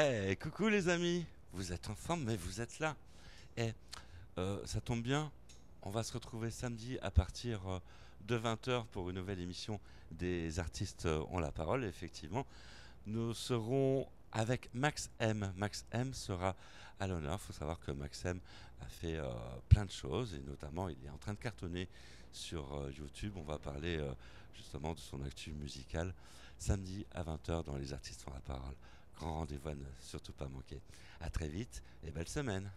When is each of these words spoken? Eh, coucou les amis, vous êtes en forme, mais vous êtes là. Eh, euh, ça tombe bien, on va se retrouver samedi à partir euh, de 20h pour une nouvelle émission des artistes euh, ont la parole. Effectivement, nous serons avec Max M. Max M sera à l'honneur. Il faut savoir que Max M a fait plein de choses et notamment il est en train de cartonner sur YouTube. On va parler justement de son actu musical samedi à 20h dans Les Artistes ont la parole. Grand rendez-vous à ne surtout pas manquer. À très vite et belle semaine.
Eh, 0.00 0.36
coucou 0.36 0.68
les 0.68 0.88
amis, 0.88 1.26
vous 1.52 1.72
êtes 1.72 1.90
en 1.90 1.96
forme, 1.96 2.22
mais 2.22 2.36
vous 2.36 2.60
êtes 2.60 2.78
là. 2.78 2.94
Eh, 3.56 3.72
euh, 4.38 4.64
ça 4.64 4.80
tombe 4.80 5.02
bien, 5.02 5.32
on 5.82 5.90
va 5.90 6.04
se 6.04 6.12
retrouver 6.12 6.52
samedi 6.52 6.96
à 7.02 7.10
partir 7.10 7.68
euh, 7.68 7.80
de 8.20 8.38
20h 8.38 8.86
pour 8.92 9.10
une 9.10 9.16
nouvelle 9.16 9.40
émission 9.40 9.80
des 10.12 10.60
artistes 10.60 11.06
euh, 11.06 11.24
ont 11.30 11.40
la 11.40 11.50
parole. 11.50 11.82
Effectivement, 11.82 12.46
nous 13.06 13.34
serons 13.34 14.06
avec 14.30 14.72
Max 14.72 15.10
M. 15.18 15.52
Max 15.56 15.84
M 15.90 16.14
sera 16.14 16.54
à 17.00 17.08
l'honneur. 17.08 17.40
Il 17.42 17.46
faut 17.48 17.52
savoir 17.52 17.80
que 17.80 17.90
Max 17.90 18.24
M 18.24 18.38
a 18.80 18.86
fait 18.86 19.18
plein 19.68 19.84
de 19.84 19.90
choses 19.90 20.32
et 20.32 20.48
notamment 20.48 20.88
il 20.88 21.04
est 21.04 21.10
en 21.10 21.18
train 21.18 21.34
de 21.34 21.40
cartonner 21.40 21.88
sur 22.30 22.88
YouTube. 22.96 23.32
On 23.34 23.42
va 23.42 23.58
parler 23.58 24.00
justement 24.54 24.94
de 24.94 25.00
son 25.00 25.24
actu 25.24 25.50
musical 25.54 26.14
samedi 26.56 27.04
à 27.10 27.24
20h 27.24 27.64
dans 27.64 27.76
Les 27.76 27.92
Artistes 27.92 28.24
ont 28.28 28.32
la 28.34 28.40
parole. 28.40 28.74
Grand 29.18 29.34
rendez-vous 29.34 29.68
à 29.68 29.74
ne 29.74 29.84
surtout 30.00 30.32
pas 30.32 30.48
manquer. 30.48 30.80
À 31.20 31.28
très 31.28 31.48
vite 31.48 31.82
et 32.04 32.10
belle 32.10 32.28
semaine. 32.28 32.70